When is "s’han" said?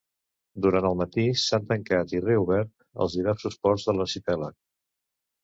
1.41-1.67